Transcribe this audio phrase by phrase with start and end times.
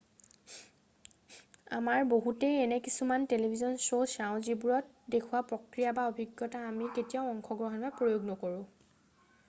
[1.79, 7.85] আমাৰ বহুতেই এনে কিছুমান টেলিভিছন শ্ব' চাওঁ যিবোৰত দেখুওৱা প্ৰক্ৰিয়া বা অভিজ্ঞতাত আমি কেতিয়াও অংশগ্ৰহণ
[7.85, 8.65] বা প্ৰয়োগ নকৰোঁ